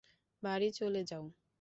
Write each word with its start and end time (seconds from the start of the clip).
বাড়ি 0.43 0.69
চলে 0.73 1.01
যাও। 1.03 1.25